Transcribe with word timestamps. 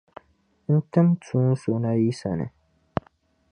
N 0.73 0.77
tim 0.91 1.07
Tuun’ 1.23 1.51
so 1.61 1.71
na 1.83 1.91
yi 1.99 2.09
sani. 2.19 2.47